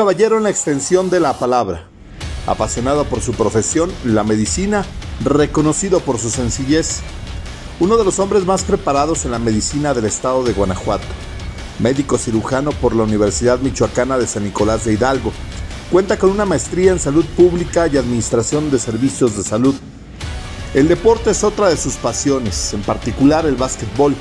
[0.00, 1.84] Caballero en la extensión de la palabra,
[2.46, 4.86] apasionado por su profesión, la medicina,
[5.22, 7.00] reconocido por su sencillez,
[7.80, 11.04] uno de los hombres más preparados en la medicina del estado de Guanajuato,
[11.80, 15.32] médico cirujano por la Universidad Michoacana de San Nicolás de Hidalgo,
[15.92, 19.74] cuenta con una maestría en salud pública y administración de servicios de salud.
[20.72, 24.14] El deporte es otra de sus pasiones, en particular el básquetbol,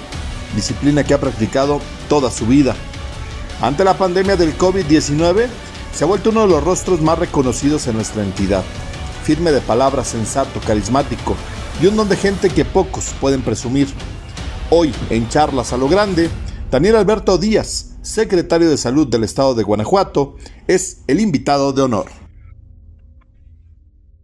[0.57, 2.75] disciplina que ha practicado toda su vida.
[3.61, 5.47] Ante la pandemia del COVID-19,
[5.91, 8.63] se ha vuelto uno de los rostros más reconocidos en nuestra entidad.
[9.23, 11.35] Firme de palabra, sensato, carismático
[11.81, 13.87] y un don de gente que pocos pueden presumir.
[14.69, 16.29] Hoy, en charlas a lo grande,
[16.69, 20.35] Daniel Alberto Díaz, secretario de Salud del Estado de Guanajuato,
[20.67, 22.05] es el invitado de honor.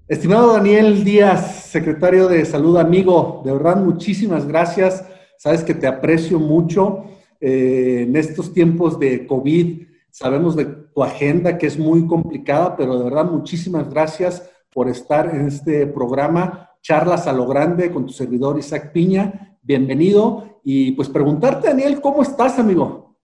[0.08, 5.04] Estimado Daniel Díaz, secretario de Salud, amigo, de verdad muchísimas gracias.
[5.40, 7.06] Sabes que te aprecio mucho
[7.42, 9.95] eh, en estos tiempos de COVID.
[10.18, 15.36] Sabemos de tu agenda que es muy complicada, pero de verdad muchísimas gracias por estar
[15.36, 19.58] en este programa, Charlas a lo Grande, con tu servidor Isaac Piña.
[19.62, 20.62] Bienvenido.
[20.64, 23.18] Y pues preguntarte, Daniel, ¿cómo estás, amigo?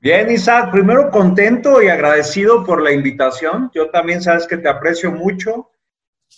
[0.00, 3.68] Bien, Isaac, primero contento y agradecido por la invitación.
[3.74, 5.72] Yo también sabes que te aprecio mucho,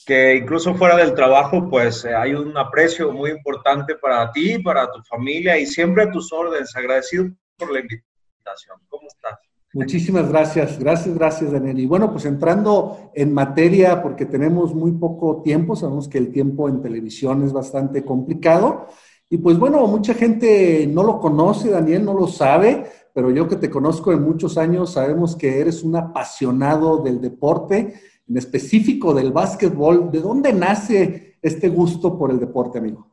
[0.07, 4.91] que incluso fuera del trabajo, pues eh, hay un aprecio muy importante para ti, para
[4.91, 6.75] tu familia y siempre a tus órdenes.
[6.75, 7.27] Agradecido
[7.59, 8.12] por la invitación.
[8.89, 9.39] ¿Cómo estás?
[9.75, 11.81] Muchísimas gracias, gracias, gracias, Daniel.
[11.81, 16.69] Y bueno, pues entrando en materia, porque tenemos muy poco tiempo, sabemos que el tiempo
[16.69, 18.87] en televisión es bastante complicado.
[19.31, 22.85] Y pues bueno, mucha gente no lo conoce, Daniel, no lo sabe,
[23.15, 27.95] pero yo que te conozco en muchos años, sabemos que eres un apasionado del deporte,
[28.29, 30.11] en específico del básquetbol.
[30.11, 33.12] ¿De dónde nace este gusto por el deporte, amigo?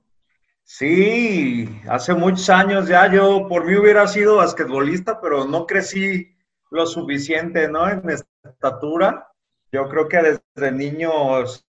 [0.71, 6.37] Sí, hace muchos años ya yo por mí hubiera sido basquetbolista, pero no crecí
[6.69, 7.89] lo suficiente, ¿no?
[7.89, 9.27] En estatura.
[9.71, 11.65] Yo creo que desde niños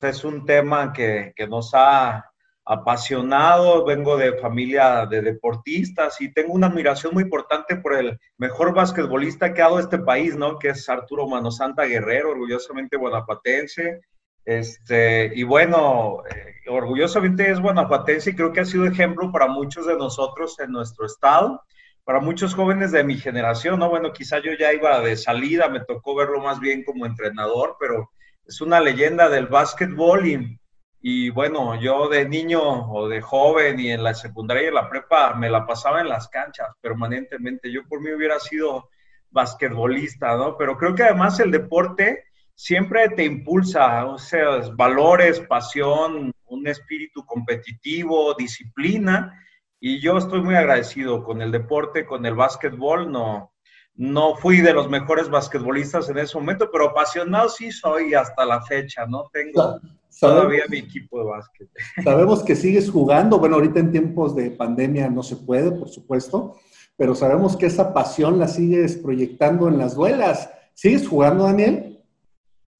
[0.00, 2.30] es un tema que, que nos ha
[2.64, 8.72] apasionado, vengo de familia de deportistas y tengo una admiración muy importante por el mejor
[8.72, 10.60] basquetbolista que ha dado este país, ¿no?
[10.60, 14.00] Que es Arturo Manosanta Guerrero, orgullosamente guanajuatense.
[14.48, 19.86] Este, y bueno, eh, orgullosamente es guanajuatense y creo que ha sido ejemplo para muchos
[19.86, 21.62] de nosotros en nuestro estado
[22.02, 23.90] para muchos jóvenes de mi generación, ¿no?
[23.90, 28.10] Bueno, quizá yo ya iba de salida, me tocó verlo más bien como entrenador, pero
[28.46, 30.58] es una leyenda del básquetbol y,
[31.02, 34.88] y bueno, yo de niño o de joven y en la secundaria y en la
[34.88, 37.70] prepa me la pasaba en las canchas permanentemente.
[37.70, 38.88] Yo por mí hubiera sido
[39.28, 40.56] basquetbolista, ¿no?
[40.56, 42.27] Pero creo que además el deporte
[42.58, 49.32] siempre te impulsa, o sea, valores, pasión, un espíritu competitivo, disciplina
[49.78, 53.12] y yo estoy muy agradecido con el deporte, con el básquetbol.
[53.12, 53.52] No,
[53.94, 58.60] no fui de los mejores basquetbolistas en ese momento, pero apasionado sí soy hasta la
[58.62, 59.30] fecha, ¿no?
[59.32, 59.78] Tengo
[60.20, 61.68] todavía mi equipo de básquet.
[62.02, 63.38] Sabemos que sigues jugando.
[63.38, 66.56] Bueno, ahorita en tiempos de pandemia no se puede, por supuesto,
[66.96, 70.50] pero sabemos que esa pasión la sigues proyectando en las duelas.
[70.74, 71.87] ¿Sigues jugando, Daniel?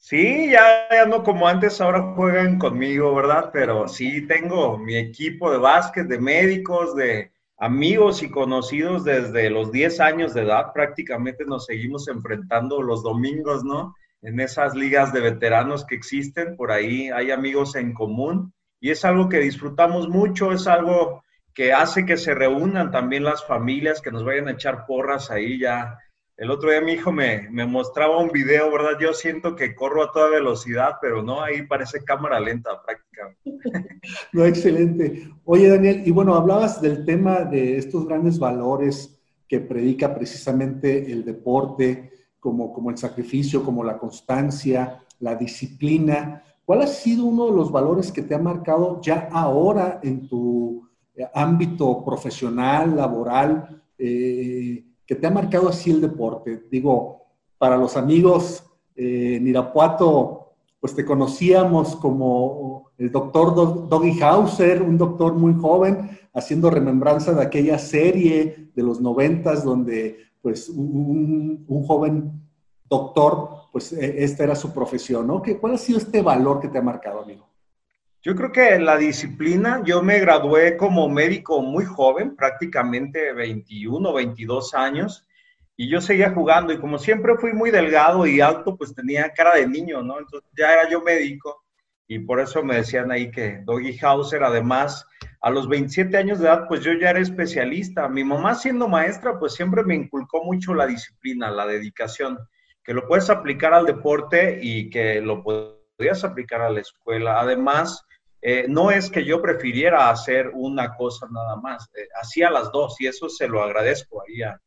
[0.00, 3.50] Sí, ya, no como antes, ahora juegan conmigo, ¿verdad?
[3.52, 9.72] Pero sí tengo mi equipo de básquet, de médicos, de amigos y conocidos desde los
[9.72, 10.72] 10 años de edad.
[10.72, 13.94] Prácticamente nos seguimos enfrentando los domingos, ¿no?
[14.22, 19.04] En esas ligas de veteranos que existen, por ahí hay amigos en común y es
[19.04, 21.22] algo que disfrutamos mucho, es algo
[21.52, 25.58] que hace que se reúnan también las familias, que nos vayan a echar porras ahí
[25.58, 25.98] ya
[26.38, 28.92] el otro día mi hijo me, mostraba un video, ¿verdad?
[29.00, 33.38] Yo siento que corro a toda velocidad, pero no, ahí parece cámara lenta prácticamente.
[34.32, 35.28] No, excelente.
[35.44, 41.24] Oye, Daniel, y bueno, hablabas del tema de estos grandes valores que predica precisamente el
[41.24, 46.44] deporte, como, como el sacrificio, como la constancia, la disciplina.
[46.64, 50.88] ¿Cuál ha sido uno de los valores que te ha marcado ya ahora en tu
[51.16, 53.82] eh, ámbito profesional, laboral?
[53.98, 56.66] Eh, que te ha marcado así el deporte?
[56.70, 57.24] Digo,
[57.56, 58.62] para los amigos
[58.94, 66.10] eh, en Irapuato, pues te conocíamos como el doctor Doggy Hauser, un doctor muy joven,
[66.34, 72.30] haciendo remembranza de aquella serie de los noventas donde pues un, joven
[72.84, 75.42] doctor, pues e, esta era su profesión, ¿no?
[75.58, 77.47] ¿Cuál ha sido este valor que te ha marcado, amigo?
[78.22, 84.74] Yo creo que la disciplina, yo me gradué como médico muy joven, prácticamente 21, 22
[84.74, 85.26] años,
[85.76, 89.54] y yo seguía jugando y como siempre fui muy delgado y alto, pues tenía cara
[89.54, 90.18] de niño, ¿no?
[90.18, 91.64] Entonces ya era yo médico
[92.08, 95.06] y por eso me decían ahí que Doggy Hauser, además,
[95.40, 98.08] a los 27 años de edad, pues yo ya era especialista.
[98.08, 102.38] Mi mamá siendo maestra, pues siempre me inculcó mucho la disciplina, la dedicación,
[102.82, 105.44] que lo puedes aplicar al deporte y que lo
[105.98, 107.40] podías aplicar a la escuela.
[107.40, 108.06] Además,
[108.40, 113.00] eh, no es que yo prefiriera hacer una cosa nada más, eh, hacía las dos
[113.00, 114.58] y eso se lo agradezco ahí a,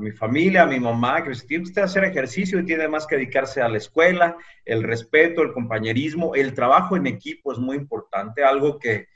[0.00, 3.60] mi familia, a mi mamá, que tiene usted hacer ejercicio y tiene más que dedicarse
[3.60, 8.78] a la escuela, el respeto, el compañerismo, el trabajo en equipo es muy importante, algo
[8.78, 9.08] que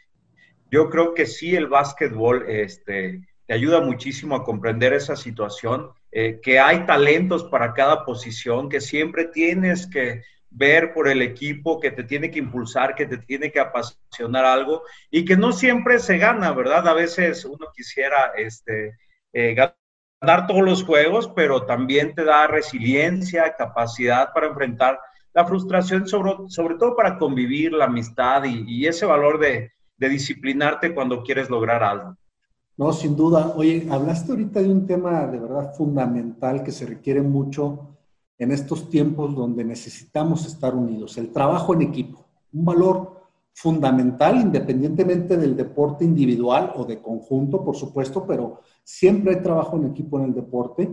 [0.72, 6.40] yo creo que sí el básquetbol este, te ayuda muchísimo a comprender esa situación, eh,
[6.42, 10.22] que hay talentos para cada posición, que siempre tienes que
[10.54, 14.82] ver por el equipo, que te tiene que impulsar, que te tiene que apasionar algo
[15.10, 16.86] y que no siempre se gana, ¿verdad?
[16.86, 18.96] A veces uno quisiera este,
[19.32, 19.54] eh,
[20.20, 25.00] dar todos los juegos, pero también te da resiliencia, capacidad para enfrentar
[25.34, 30.94] la frustración, sobre, sobre todo para convivir, la amistad y, ese valor de, de, disciplinarte
[30.94, 32.14] cuando quieres lograr algo.
[32.76, 33.52] No, sin duda.
[33.56, 37.91] Oye, hablaste ahorita de un tema de verdad fundamental que se requiere mucho
[38.42, 43.22] en estos tiempos donde necesitamos estar unidos, el trabajo en equipo, un valor
[43.52, 49.86] fundamental independientemente del deporte individual o de conjunto, por supuesto, pero siempre hay trabajo en
[49.86, 50.90] equipo en el deporte.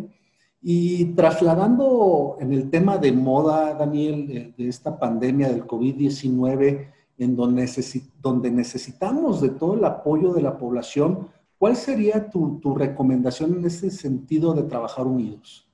[0.61, 6.87] Y trasladando en el tema de moda, Daniel, de, esta pandemia del COVID-19,
[7.17, 13.65] en donde, necesitamos de todo el apoyo de la población, ¿cuál sería tu recomendación en
[13.65, 15.68] ese sentido de trabajar unidos?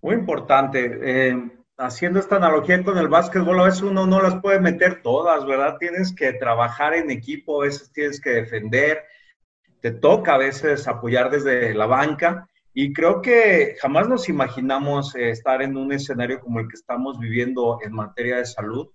[0.00, 0.98] Muy importante.
[1.02, 5.46] Eh, haciendo esta analogía con el básquetbol, a veces uno no las puede meter todas,
[5.46, 5.76] ¿verdad?
[5.78, 9.04] Tienes que trabajar en equipo, a veces tienes que defender,
[9.80, 15.30] te toca a veces apoyar desde la banca y creo que jamás nos imaginamos eh,
[15.30, 18.88] estar en un escenario como el que estamos viviendo en materia de salud.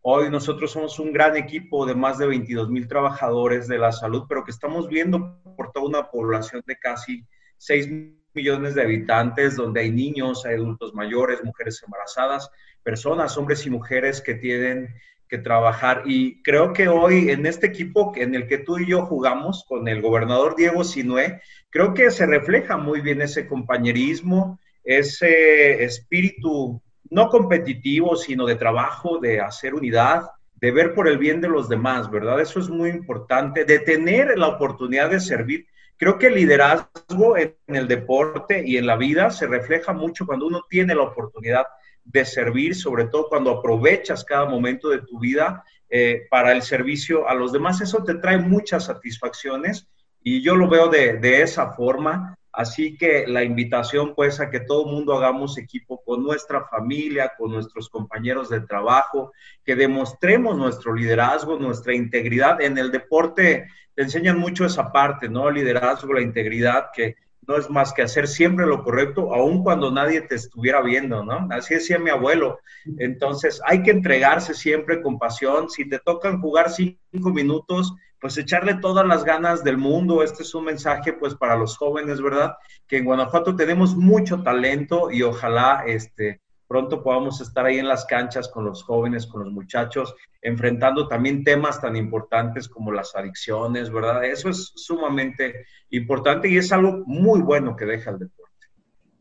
[0.00, 4.24] Hoy nosotros somos un gran equipo de más de 22 mil trabajadores de la salud,
[4.28, 7.26] pero que estamos viendo por toda una población de casi
[7.58, 7.88] 6
[8.36, 12.48] millones de habitantes, donde hay niños, hay adultos mayores, mujeres embarazadas,
[12.84, 14.94] personas, hombres y mujeres que tienen
[15.28, 16.02] que trabajar.
[16.06, 19.88] Y creo que hoy en este equipo en el que tú y yo jugamos con
[19.88, 21.40] el gobernador Diego Sinué,
[21.70, 26.80] creo que se refleja muy bien ese compañerismo, ese espíritu
[27.10, 31.68] no competitivo, sino de trabajo, de hacer unidad, de ver por el bien de los
[31.68, 32.40] demás, ¿verdad?
[32.40, 37.54] Eso es muy importante, de tener la oportunidad de servir Creo que el liderazgo en
[37.68, 41.66] el deporte y en la vida se refleja mucho cuando uno tiene la oportunidad
[42.04, 47.28] de servir, sobre todo cuando aprovechas cada momento de tu vida eh, para el servicio
[47.28, 47.80] a los demás.
[47.80, 49.88] Eso te trae muchas satisfacciones
[50.22, 52.35] y yo lo veo de, de esa forma.
[52.56, 57.52] Así que la invitación pues a que todo mundo hagamos equipo con nuestra familia, con
[57.52, 59.32] nuestros compañeros de trabajo,
[59.62, 62.62] que demostremos nuestro liderazgo, nuestra integridad.
[62.62, 65.50] En el deporte te enseñan mucho esa parte, ¿no?
[65.50, 67.16] El liderazgo, la integridad, que
[67.46, 71.46] no es más que hacer siempre lo correcto, aun cuando nadie te estuviera viendo, ¿no?
[71.50, 72.60] Así decía mi abuelo.
[72.98, 75.68] Entonces, hay que entregarse siempre con pasión.
[75.68, 80.22] Si te tocan jugar cinco minutos, pues echarle todas las ganas del mundo.
[80.22, 82.54] Este es un mensaje pues para los jóvenes, ¿verdad?
[82.86, 88.04] Que en Guanajuato tenemos mucho talento y ojalá este pronto podamos estar ahí en las
[88.06, 93.90] canchas con los jóvenes, con los muchachos, enfrentando también temas tan importantes como las adicciones,
[93.90, 94.24] ¿verdad?
[94.24, 98.66] Eso es sumamente importante y es algo muy bueno que deja el deporte.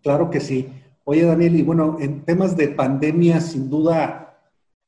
[0.01, 0.71] Claro que sí.
[1.03, 4.25] Oye, Daniel, y bueno, en temas de pandemia, sin duda,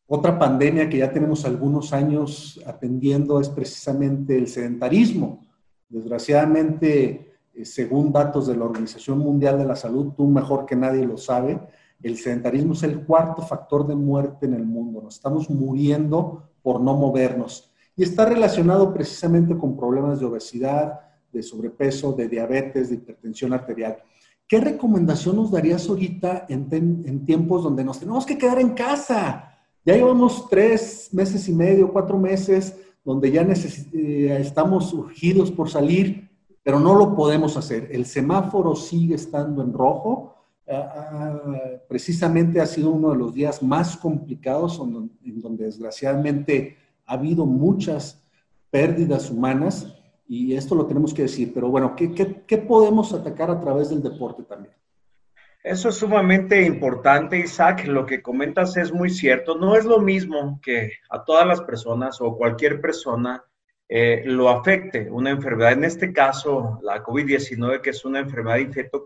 [0.10, 5.46] otra pandemia que ya tenemos algunos años atendiendo es precisamente el sedentarismo.
[5.90, 11.06] Desgraciadamente, eh, según datos de la Organización Mundial de la Salud, tú mejor que nadie
[11.06, 11.60] lo sabe,
[12.02, 15.02] el sedentarismo es el cuarto factor de muerte en el mundo.
[15.02, 17.70] Nos estamos muriendo por no movernos.
[17.98, 21.02] Y está relacionado precisamente con problemas de obesidad,
[21.34, 23.98] de sobrepeso, de diabetes, de hipertensión arterial.
[24.48, 29.57] ¿Qué recomendación nos darías ahorita en, en tiempos donde nos tenemos que quedar en casa?
[29.88, 32.76] Ya llevamos tres meses y medio, cuatro meses,
[33.06, 36.30] donde ya eh, estamos urgidos por salir,
[36.62, 37.88] pero no lo podemos hacer.
[37.90, 40.36] El semáforo sigue estando en rojo.
[40.70, 41.40] Ah,
[41.88, 46.76] precisamente ha sido uno de los días más complicados en donde desgraciadamente
[47.06, 48.22] ha habido muchas
[48.70, 49.96] pérdidas humanas
[50.28, 51.54] y esto lo tenemos que decir.
[51.54, 54.74] Pero bueno, qué podemos atacar a través del deporte también?
[55.70, 57.86] Eso es sumamente importante, Isaac.
[57.88, 59.58] Lo que comentas es muy cierto.
[59.58, 63.44] No es lo mismo que a todas las personas o cualquier persona
[63.90, 65.74] eh, lo afecte una enfermedad.
[65.74, 69.04] En este caso, la COVID-19, que es una enfermedad infecto,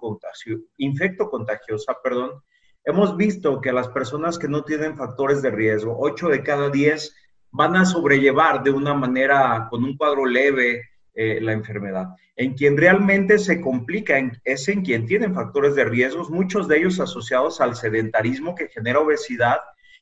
[1.29, 2.43] contagiosa, perdón,
[2.83, 7.15] hemos visto que las personas que no tienen factores de riesgo, 8 de cada 10
[7.49, 12.07] van a sobrellevar de una manera, con un cuadro leve, eh, la enfermedad.
[12.35, 16.99] En quien realmente se complica es en quien tienen factores de riesgos, muchos de ellos
[16.99, 19.57] asociados al sedentarismo que genera obesidad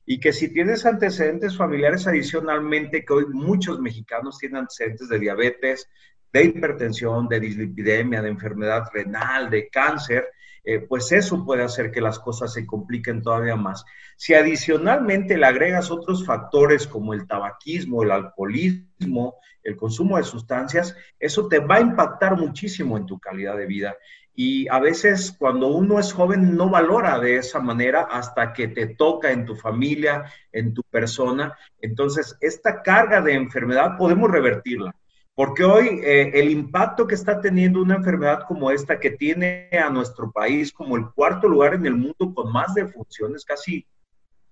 [0.05, 5.89] y que si tienes antecedentes familiares adicionalmente, que hoy muchos mexicanos tienen antecedentes de diabetes,
[6.31, 10.29] de hipertensión, de dislipidemia, de enfermedad renal, de cáncer,
[10.63, 13.85] eh, pues eso puede hacer que las cosas se compliquen todavía más.
[14.21, 20.93] Si adicionalmente le agregas otros factores como el tabaquismo, el alcoholismo, el consumo de sustancias,
[21.17, 23.95] eso te va a impactar muchísimo en tu calidad de vida.
[24.35, 28.87] Y a veces cuando uno es joven no valora de esa manera hasta que te
[28.87, 31.57] toca en tu familia, en tu persona.
[31.79, 34.93] Entonces, esta carga de enfermedad podemos revertirla.
[35.33, 39.89] Porque hoy eh, el impacto que está teniendo una enfermedad como esta, que tiene a
[39.89, 43.87] nuestro país como el cuarto lugar en el mundo con más defunciones, casi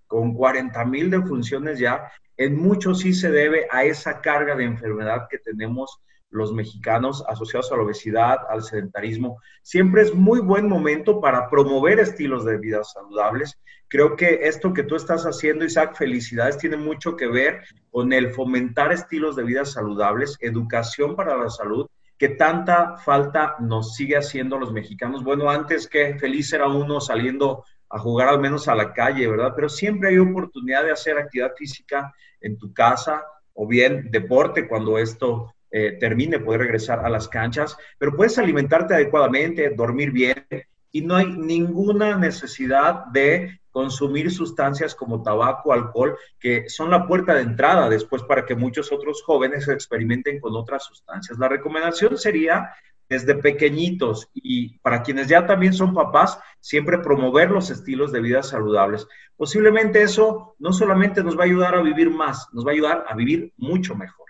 [0.08, 5.28] con 40 mil defunciones ya, en mucho sí se debe a esa carga de enfermedad
[5.30, 9.42] que tenemos los mexicanos asociados a la obesidad, al sedentarismo.
[9.62, 13.58] Siempre es muy buen momento para promover estilos de vida saludables.
[13.88, 18.32] Creo que esto que tú estás haciendo, Isaac, felicidades, tiene mucho que ver con el
[18.32, 21.88] fomentar estilos de vida saludables, educación para la salud,
[22.18, 25.24] que tanta falta nos sigue haciendo los mexicanos.
[25.24, 29.54] Bueno, antes que feliz era uno saliendo a jugar al menos a la calle, ¿verdad?
[29.56, 34.98] Pero siempre hay oportunidad de hacer actividad física en tu casa o bien deporte cuando
[34.98, 40.46] esto eh, termine, poder regresar a las canchas, pero puedes alimentarte adecuadamente, dormir bien
[40.92, 47.36] y no hay ninguna necesidad de consumir sustancias como tabaco, alcohol, que son la puerta
[47.36, 51.38] de entrada después para que muchos otros jóvenes experimenten con otras sustancias.
[51.38, 52.72] La recomendación sería
[53.10, 58.44] desde pequeñitos y para quienes ya también son papás, siempre promover los estilos de vida
[58.44, 59.08] saludables.
[59.36, 63.06] Posiblemente eso no solamente nos va a ayudar a vivir más, nos va a ayudar
[63.08, 64.28] a vivir mucho mejor.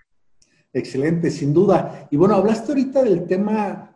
[0.73, 2.07] Excelente, sin duda.
[2.11, 3.95] Y bueno, hablaste ahorita del tema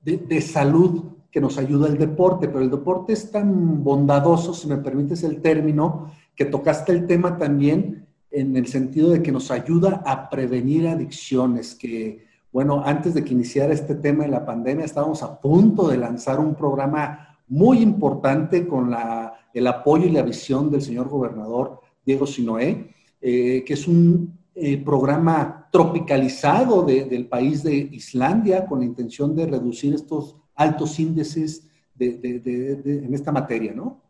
[0.00, 4.78] de, salud que nos ayuda el deporte, pero el deporte es tan bondadoso, si me
[4.78, 10.02] permites el término, que tocaste el tema también en el sentido de que nos ayuda
[10.06, 15.22] a prevenir adicciones, que bueno, antes de que iniciara este tema de la pandemia, estábamos
[15.22, 18.94] a punto de lanzar un programa muy importante con
[19.54, 24.78] el apoyo y la visión del señor gobernador Diego Sinoé, eh, que es un eh,
[24.78, 33.14] programa tropicalizado del país de Islandia con la intención de reducir estos altos índices en
[33.14, 34.02] esta materia, ¿no?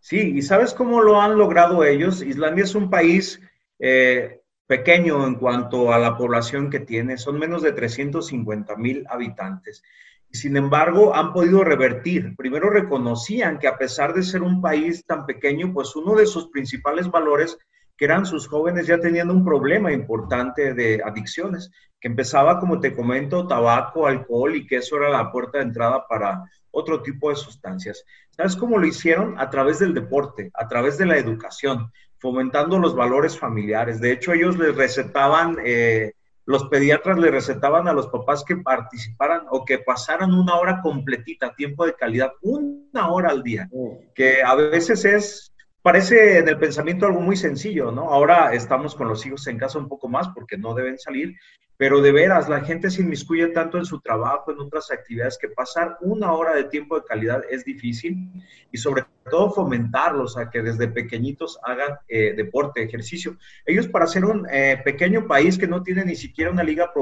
[0.00, 2.22] Sí, y ¿sabes cómo lo han logrado ellos?
[2.22, 3.40] Islandia es un país
[3.78, 9.82] eh, pequeño en cuanto a la población que tiene, son menos de 350 mil habitantes.
[10.30, 12.34] Sin embargo, han podido revertir.
[12.36, 16.48] Primero reconocían que a pesar de ser un país tan pequeño, pues uno de sus
[16.48, 17.58] principales valores
[17.96, 22.94] que eran sus jóvenes ya teniendo un problema importante de adicciones, que empezaba, como te
[22.94, 27.36] comento, tabaco, alcohol y que eso era la puerta de entrada para otro tipo de
[27.36, 28.04] sustancias.
[28.30, 29.38] ¿Sabes cómo lo hicieron?
[29.40, 34.00] A través del deporte, a través de la educación, fomentando los valores familiares.
[34.00, 36.12] De hecho, ellos les recetaban, eh,
[36.44, 41.54] los pediatras les recetaban a los papás que participaran o que pasaran una hora completita,
[41.54, 44.00] tiempo de calidad, una hora al día, oh.
[44.14, 45.52] que a veces es
[45.86, 48.12] parece en el pensamiento algo muy sencillo, ¿no?
[48.12, 51.36] Ahora estamos con los hijos en casa un poco más porque no deben salir,
[51.76, 55.48] pero de veras, la gente se inmiscuye tanto en su trabajo, en otras actividades, que
[55.48, 58.30] pasar una hora de tiempo de calidad es difícil
[58.72, 63.36] y sobre todo fomentarlos a que desde pequeñitos hagan eh, deporte, ejercicio.
[63.66, 66.92] Ellos para ser un eh, pequeño país que no tiene ni siquiera una liga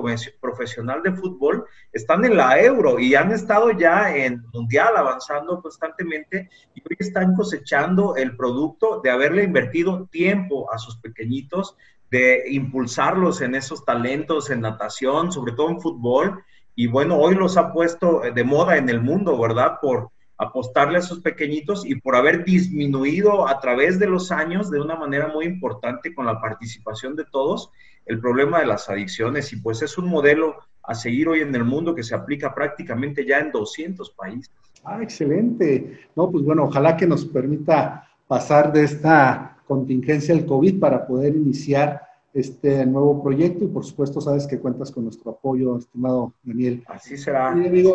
[0.41, 6.49] profesional de fútbol, están en la euro y han estado ya en mundial avanzando constantemente
[6.75, 11.77] y hoy están cosechando el producto de haberle invertido tiempo a sus pequeñitos
[12.11, 16.45] de impulsarlos en esos talentos, en natación, sobre todo en fútbol.
[16.75, 19.79] Y bueno, hoy los ha puesto de moda en el mundo, ¿verdad?
[19.81, 24.81] Por apostarle a esos pequeñitos y por haber disminuido a través de los años de
[24.81, 27.71] una manera muy importante con la participación de todos
[28.07, 29.53] el problema de las adicciones.
[29.53, 33.25] Y pues es un modelo a seguir hoy en el mundo que se aplica prácticamente
[33.25, 34.53] ya en 200 países.
[34.85, 36.09] Ah, excelente.
[36.15, 41.35] No, pues bueno, ojalá que nos permita pasar de esta contingencia del COVID para poder
[41.37, 42.03] iniciar
[42.33, 46.83] este nuevo proyecto y por supuesto sabes que cuentas con nuestro apoyo, estimado Daniel.
[46.89, 47.55] Así será.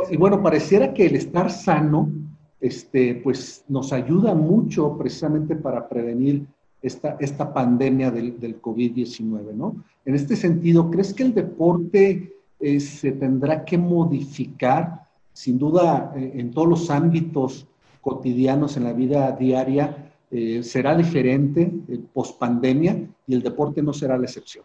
[0.10, 2.10] Y, bueno, pareciera que el estar sano,
[2.62, 6.46] este, pues nos ayuda mucho precisamente para prevenir
[6.82, 9.76] esta, esta pandemia del, del COVID-19, ¿no?
[10.06, 15.02] En este sentido, ¿crees que el deporte eh, se tendrá que modificar?
[15.34, 17.68] Sin duda, eh, en todos los ámbitos
[18.02, 21.72] cotidianos en la vida diaria, eh, será diferente
[22.14, 22.96] post pandemia
[23.26, 24.64] y el deporte no será la excepción.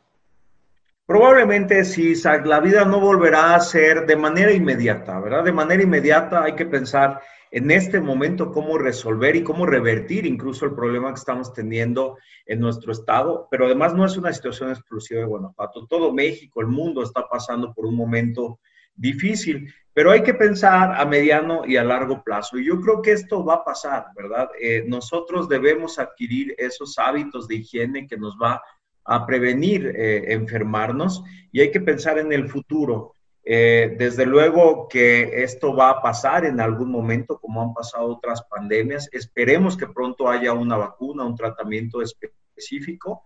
[1.06, 5.44] Probablemente sí, la vida no volverá a ser de manera inmediata, ¿verdad?
[5.44, 10.64] De manera inmediata hay que pensar en este momento cómo resolver y cómo revertir incluso
[10.64, 12.16] el problema que estamos teniendo
[12.46, 15.86] en nuestro estado, pero además no es una situación exclusiva de Guanajuato.
[15.86, 18.58] Todo México, el mundo está pasando por un momento
[18.94, 22.58] difícil, pero hay que pensar a mediano y a largo plazo.
[22.58, 24.48] Y yo creo que esto va a pasar, ¿verdad?
[24.60, 28.60] Eh, nosotros debemos adquirir esos hábitos de higiene que nos va
[29.04, 31.22] a prevenir eh, enfermarnos
[31.52, 33.14] y hay que pensar en el futuro.
[33.46, 38.42] Eh, desde luego que esto va a pasar en algún momento, como han pasado otras
[38.44, 39.08] pandemias.
[39.12, 43.22] Esperemos que pronto haya una vacuna, un tratamiento específico,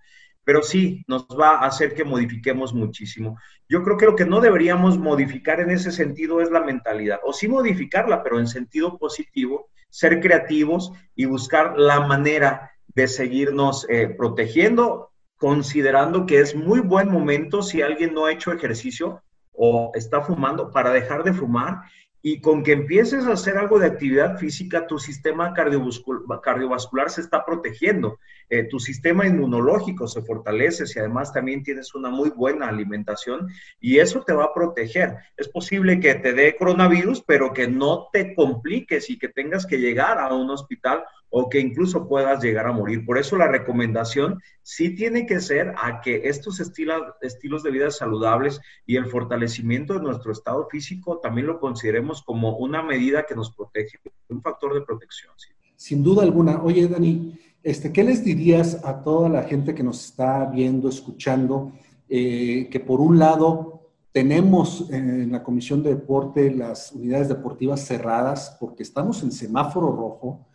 [0.49, 3.37] pero sí nos va a hacer que modifiquemos muchísimo.
[3.69, 7.35] Yo creo que lo que no deberíamos modificar en ese sentido es la mentalidad, o
[7.35, 14.09] sí modificarla, pero en sentido positivo, ser creativos y buscar la manera de seguirnos eh,
[14.09, 20.23] protegiendo, considerando que es muy buen momento si alguien no ha hecho ejercicio o está
[20.23, 21.83] fumando para dejar de fumar
[22.22, 27.44] y con que empieces a hacer algo de actividad física, tu sistema cardiovascular se está
[27.44, 28.18] protegiendo,
[28.50, 33.48] eh, tu sistema inmunológico se fortalece y además también tienes una muy buena alimentación
[33.80, 35.16] y eso te va a proteger.
[35.37, 39.78] Es posible que te dé coronavirus, pero que no te compliques y que tengas que
[39.78, 43.04] llegar a un hospital o que incluso puedas llegar a morir.
[43.04, 47.90] Por eso la recomendación sí tiene que ser a que estos estilos, estilos de vida
[47.90, 53.35] saludables y el fortalecimiento de nuestro estado físico también lo consideremos como una medida que
[53.35, 55.32] nos protege, un factor de protección.
[55.76, 56.62] Sin duda alguna.
[56.62, 61.73] Oye, Dani, este, ¿qué les dirías a toda la gente que nos está viendo, escuchando,
[62.08, 68.56] eh, que por un lado tenemos en la Comisión de Deporte las unidades deportivas cerradas
[68.58, 70.48] porque estamos en semáforo rojo?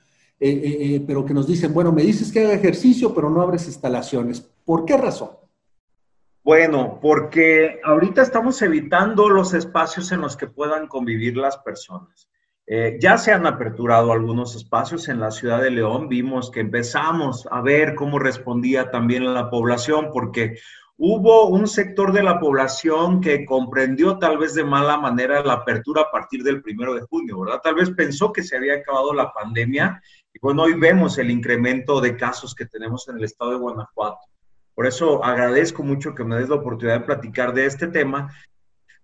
[0.46, 3.42] Eh, eh, eh, pero que nos dicen, bueno, me dices que haga ejercicio, pero no
[3.42, 4.42] abres instalaciones.
[4.66, 5.30] ¿Por qué razón?
[6.44, 12.28] Bueno, porque ahorita estamos evitando los espacios en los que puedan convivir las personas.
[13.00, 16.10] ya se han aperturado algunos espacios en la ciudad de León.
[16.10, 20.58] Vimos que empezamos a ver cómo respondía también la población, porque
[20.98, 26.02] hubo un sector de la población que comprendió tal vez de mala manera la apertura
[26.02, 27.62] a partir del primero de junio, ¿verdad?
[27.64, 30.02] Tal vez pensó que se había acabado la pandemia
[30.44, 34.20] bueno, hoy vemos el incremento de casos que tenemos en el estado de Guanajuato.
[34.76, 38.30] Por eso agradezco mucho que me des la oportunidad de platicar de este tema,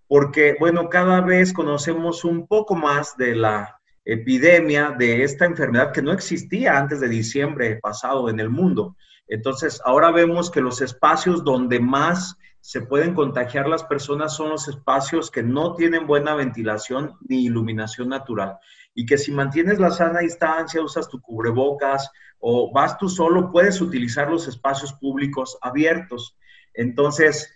[0.06, 6.02] porque bueno, cada vez conocemos un poco más de la epidemia de esta enfermedad que
[6.02, 8.94] no existía antes de diciembre pasado en el mundo.
[9.26, 14.68] Entonces, ahora vemos que los espacios donde más se pueden contagiar las personas son los
[14.68, 18.58] espacios que no tienen buena ventilación ni iluminación natural
[18.94, 23.80] y que si mantienes la sana distancia, usas tu cubrebocas o vas tú solo, puedes
[23.80, 26.36] utilizar los espacios públicos abiertos.
[26.74, 27.50] Entonces,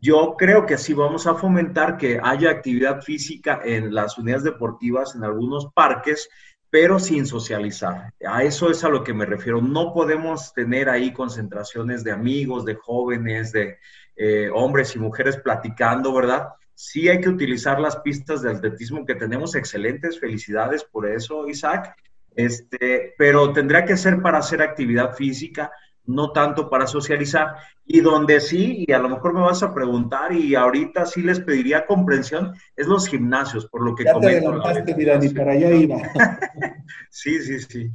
[0.00, 5.14] yo creo que sí vamos a fomentar que haya actividad física en las unidades deportivas,
[5.14, 6.28] en algunos parques,
[6.70, 8.12] pero sin socializar.
[8.26, 9.62] A eso es a lo que me refiero.
[9.62, 13.78] No podemos tener ahí concentraciones de amigos, de jóvenes, de
[14.16, 16.48] eh, hombres y mujeres platicando, ¿verdad?
[16.74, 21.94] Sí hay que utilizar las pistas de atletismo que tenemos excelentes, felicidades por eso, Isaac,
[22.34, 25.70] este, pero tendrá que ser para hacer actividad física,
[26.04, 27.56] no tanto para socializar.
[27.84, 31.40] Y donde sí, y a lo mejor me vas a preguntar, y ahorita sí les
[31.40, 34.62] pediría comprensión, es los gimnasios, por lo que ya comento.
[34.84, 35.96] Te mira, ni para allá iba.
[37.10, 37.92] sí, sí, sí.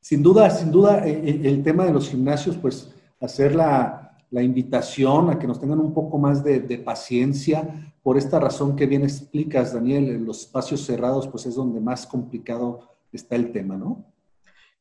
[0.00, 4.42] Sin duda, sin duda, eh, eh, el, tema de los gimnasios, pues hacer la, la
[4.42, 9.02] invitación a que nos tengan un poco más de, paciencia por esta razón que bien
[9.02, 14.06] explicas, Daniel, en los espacios cerrados pues es donde más complicado está el tema, ¿no?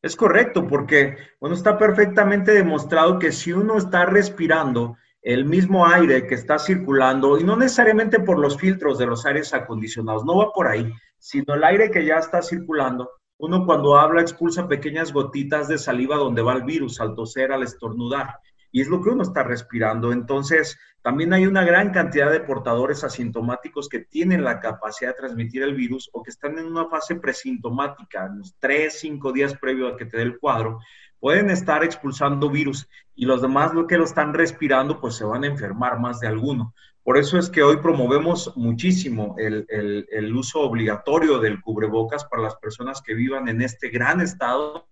[0.02, 6.26] Es correcto, porque, bueno, está perfectamente demostrado que si uno está respirando el mismo aire
[6.26, 10.54] que está circulando, y no necesariamente por los filtros de los aires acondicionados, no va
[10.54, 13.10] por ahí, sino el aire que ya está circulando,
[13.40, 17.64] uno cuando habla expulsa pequeñas gotitas de saliva donde va el virus al toser, al
[17.64, 18.40] estornudar
[18.72, 20.12] y es lo que uno está respirando.
[20.12, 25.64] Entonces, también hay una gran cantidad de portadores asintomáticos que tienen la capacidad de transmitir
[25.64, 29.98] el virus o que están en una fase presintomática, unos tres, cinco días previo a
[29.98, 30.80] que te dé el cuadro,
[31.20, 35.44] pueden estar expulsando virus y los demás lo que lo están respirando, pues se van
[35.44, 36.74] a enfermar más de alguno.
[37.04, 42.56] Por eso es que hoy promovemos muchísimo el, el, uso obligatorio del cubrebocas para las
[42.58, 44.86] personas que vivan en este gran estado,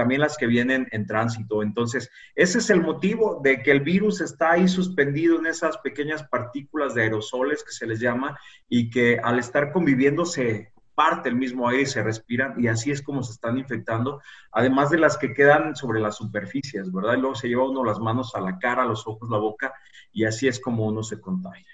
[0.00, 1.62] también las que vienen en tránsito.
[1.62, 6.22] Entonces, ese es el motivo de que el virus está ahí suspendido en esas pequeñas
[6.22, 11.36] partículas de aerosoles que se les llama y que al estar conviviendo se comparte el
[11.36, 15.18] mismo aire y se respiran y así es como se están infectando, además de las
[15.18, 17.18] que quedan sobre las superficies, ¿verdad?
[17.18, 19.74] Y luego se lleva uno las manos a la cara, los ojos, la boca
[20.14, 21.68] y así es como uno se contagia.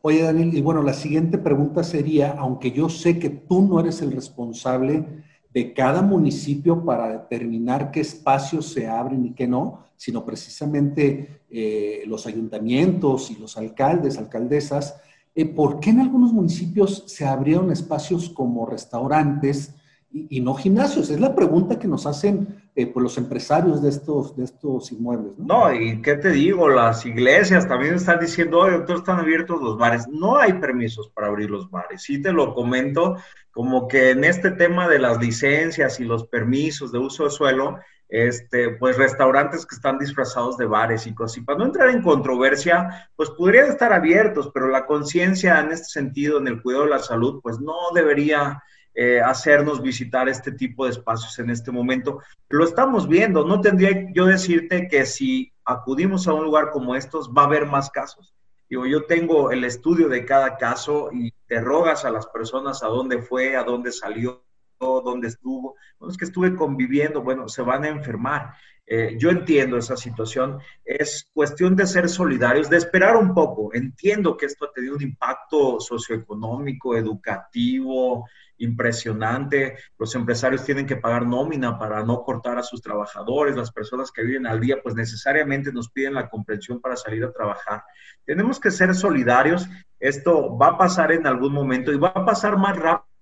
[0.00, 4.00] Oye, Daniel, y bueno, la siguiente pregunta sería, aunque yo sé que tú no eres
[4.00, 10.24] el responsable de cada municipio para determinar qué espacios se abren y qué no, sino
[10.24, 15.00] precisamente eh, los ayuntamientos y los alcaldes, alcaldesas,
[15.36, 19.74] eh, ¿por qué en algunos municipios se abrieron espacios como restaurantes
[20.12, 21.10] y, no gimnasios?
[21.10, 25.38] Es la pregunta que nos hacen eh, pues los empresarios de estos, de estos inmuebles.
[25.38, 25.68] ¿no?
[25.68, 29.78] no, y qué te digo, las iglesias también están diciendo, oye, doctor, están abiertos los
[29.78, 30.08] bares.
[30.08, 32.02] No hay permisos para abrir los bares.
[32.02, 33.16] Sí te lo comento,
[33.52, 37.78] como que en este tema de las licencias y los permisos de uso de suelo,
[38.08, 41.38] este, pues restaurantes que están disfrazados de bares y cosas.
[41.38, 45.86] Y para no entrar en controversia, pues podrían estar abiertos, pero la conciencia en este
[45.86, 50.84] sentido, en el cuidado de la salud, pues no debería eh, hacernos visitar este tipo
[50.84, 52.20] de espacios en este momento.
[52.48, 57.30] Lo estamos viendo, no tendría yo decirte que si acudimos a un lugar como estos
[57.30, 58.34] va a haber más casos.
[58.68, 62.86] Digo, yo tengo el estudio de cada caso y te rogas a las personas a
[62.86, 64.44] dónde fue, a dónde salió,
[64.78, 65.76] dónde estuvo.
[65.98, 68.54] Bueno, es que estuve conviviendo, bueno, se van a enfermar.
[68.86, 70.58] Eh, yo entiendo esa situación.
[70.84, 73.72] Es cuestión de ser solidarios, de esperar un poco.
[73.74, 79.76] Entiendo que esto ha tenido un impacto socioeconómico, educativo, impresionante.
[79.98, 83.56] Los empresarios tienen que pagar nómina para no cortar a sus trabajadores.
[83.56, 87.32] Las personas que viven al día, pues necesariamente nos piden la comprensión para salir a
[87.32, 87.82] trabajar.
[88.24, 89.68] Tenemos que ser solidarios.
[89.98, 93.14] Esto va a pasar en algún momento y va a pasar más rápido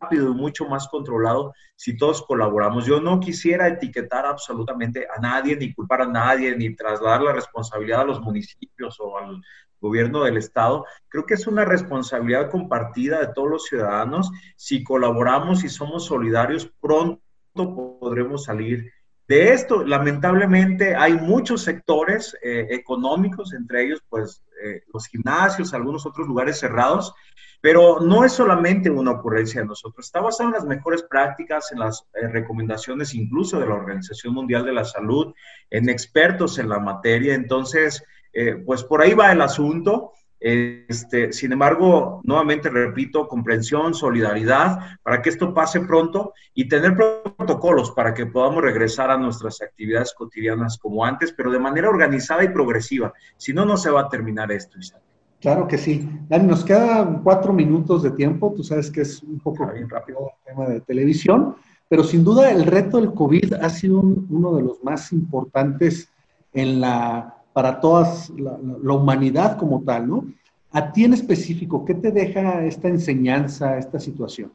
[0.00, 2.86] rápido y mucho más controlado si todos colaboramos.
[2.86, 8.02] Yo no quisiera etiquetar absolutamente a nadie, ni culpar a nadie, ni trasladar la responsabilidad
[8.02, 9.40] a los municipios o al
[9.80, 10.84] gobierno del Estado.
[11.08, 14.30] Creo que es una responsabilidad compartida de todos los ciudadanos.
[14.56, 17.20] Si colaboramos y somos solidarios, pronto
[17.54, 18.92] podremos salir
[19.28, 19.84] de esto.
[19.84, 26.58] Lamentablemente hay muchos sectores eh, económicos, entre ellos pues eh, los gimnasios, algunos otros lugares
[26.58, 27.14] cerrados,
[27.60, 31.80] pero no es solamente una ocurrencia de nosotros, está basado en las mejores prácticas, en
[31.80, 35.34] las eh, recomendaciones incluso de la Organización Mundial de la Salud,
[35.70, 37.34] en expertos en la materia.
[37.34, 38.04] Entonces,
[38.38, 40.12] eh, pues por ahí va el asunto.
[40.38, 47.92] Este, sin embargo, nuevamente repito, comprensión, solidaridad para que esto pase pronto y tener protocolos
[47.92, 52.50] para que podamos regresar a nuestras actividades cotidianas como antes, pero de manera organizada y
[52.50, 53.14] progresiva.
[53.38, 55.02] Si no, no se va a terminar esto, Isabel.
[55.40, 56.06] Claro que sí.
[56.28, 58.52] Dani, nos quedan cuatro minutos de tiempo.
[58.54, 61.56] Tú sabes que es un poco bien rápido el tema de televisión,
[61.88, 66.10] pero sin duda el reto del COVID ha sido uno de los más importantes
[66.52, 70.26] en la, para toda la, la, humanidad como tal, ¿no?
[70.72, 74.52] A ti en específico, ¿qué te deja esta enseñanza, esta situación?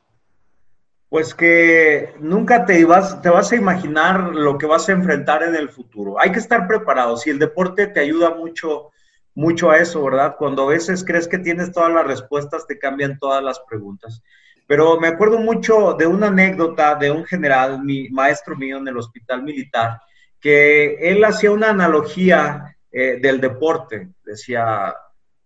[1.10, 5.56] Pues que nunca te, ibas, te vas a imaginar lo que vas a enfrentar en
[5.56, 6.22] el futuro.
[6.22, 7.18] Hay que estar preparado.
[7.18, 8.92] Si el deporte te ayuda mucho
[9.34, 10.36] mucho a eso, ¿verdad?
[10.38, 14.22] Cuando a veces crees que tienes todas las respuestas, te cambian todas las preguntas.
[14.68, 18.98] Pero me acuerdo mucho de una anécdota de un general, mi maestro mío en el
[18.98, 20.00] hospital militar,
[20.40, 24.10] que él hacía una analogía eh, del deporte.
[24.26, 24.94] Decía,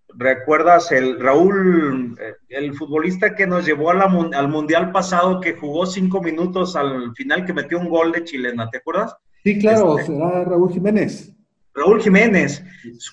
[0.09, 6.21] ¿recuerdas el Raúl, eh, el futbolista que nos llevó al mundial pasado, que jugó cinco
[6.21, 9.15] minutos al final, que metió un gol de chilena, ¿te acuerdas?
[9.43, 11.31] Sí, claro, este, será Raúl Jiménez.
[11.75, 12.63] Raúl Jiménez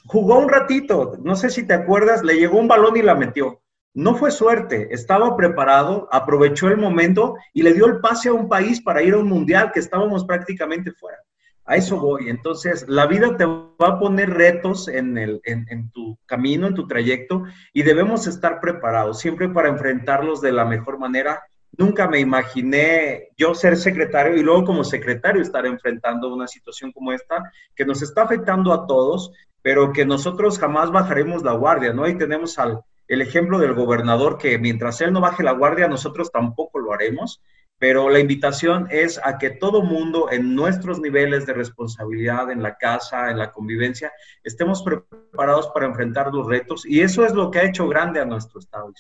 [0.07, 3.61] jugó un ratito, no sé si te acuerdas, le llegó un balón y la metió.
[3.95, 8.49] No fue suerte, estaba preparado, aprovechó el momento y le dio el pase a un
[8.49, 11.19] país para ir a un mundial que estábamos prácticamente fuera.
[11.65, 12.29] A eso voy.
[12.29, 16.87] Entonces, la vida te va a poner retos en, el, en, tu camino, en tu
[16.87, 21.43] trayecto, y debemos estar preparados siempre para enfrentarlos de la mejor manera
[21.79, 27.13] Nunca me imaginé yo ser secretario y luego como secretario estar enfrentando una situación como
[27.13, 32.07] esta que nos está afectando a todos, pero que nosotros jamás bajaremos la guardia, ¿no?
[32.07, 36.31] Y tenemos al, el ejemplo del gobernador que mientras él no baje la guardia, nosotros
[36.31, 37.41] tampoco lo haremos,
[37.83, 42.77] pero la invitación es a que todo mundo en nuestros niveles de responsabilidad, en la
[42.77, 44.13] casa, en la convivencia,
[44.45, 48.25] estemos preparados para enfrentar los retos y eso es lo que ha hecho grande a
[48.25, 48.93] nuestro Estado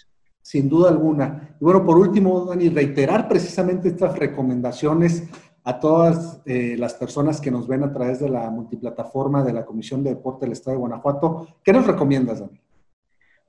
[0.42, 1.57] sin duda alguna.
[1.61, 5.29] Y bueno, por último, Dani, reiterar precisamente estas recomendaciones
[5.62, 9.64] a todas eh, las personas que nos ven a través de la multiplataforma de la
[9.64, 11.47] Comisión de Deporte del Estado de Guanajuato.
[11.62, 12.61] ¿Qué nos recomiendas, Dani?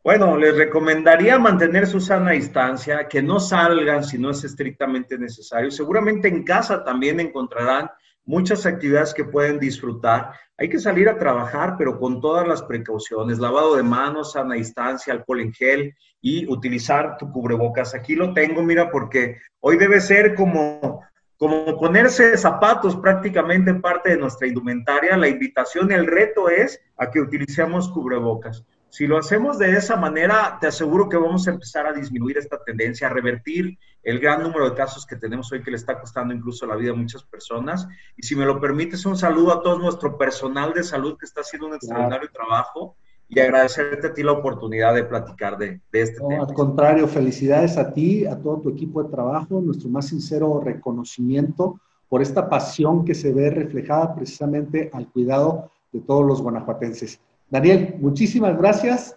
[0.03, 5.71] Bueno, les recomendaría mantener su sana distancia, que no salgan si no es estrictamente necesario.
[5.71, 7.89] Seguramente en casa también encontrarán
[8.25, 10.33] muchas actividades que pueden disfrutar.
[10.57, 15.13] Hay que salir a trabajar, pero con todas las precauciones, lavado de manos, sana distancia,
[15.13, 17.95] alcohol en gel y utilizar tu cubrebocas.
[17.95, 21.01] Aquí lo tengo, mira, porque hoy debe ser como,
[21.37, 25.15] como ponerse zapatos prácticamente parte de nuestra indumentaria.
[25.15, 28.65] La invitación, el reto es a que utilicemos cubrebocas.
[28.93, 32.63] Si lo hacemos de esa manera, te aseguro que vamos a empezar a disminuir esta
[32.63, 36.31] tendencia, a revertir el gran número de casos que tenemos hoy que le está costando
[36.31, 37.87] incluso la vida a muchas personas.
[38.15, 41.41] Y si me lo permites, un saludo a todo nuestro personal de salud que está
[41.41, 42.95] haciendo un extraordinario trabajo
[43.27, 46.45] y agradecerte a ti la oportunidad de platicar de, este tema.
[46.47, 51.79] Al contrario, felicidades a ti, a todo tu equipo de trabajo, nuestro más sincero reconocimiento
[52.07, 57.19] por esta pasión que se ve reflejada precisamente al cuidado de todos los guanajuatenses.
[57.53, 59.15] Daniel, muchísimas gracias.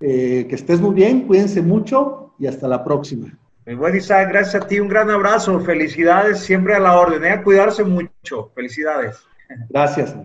[0.00, 3.38] Eh, que estés muy bien, cuídense mucho y hasta la próxima.
[3.64, 7.30] Muy buen Isaac, gracias a ti, un gran abrazo, felicidades, siempre a la orden, ¿eh?
[7.30, 9.18] a cuidarse mucho, felicidades.
[9.70, 10.16] Gracias.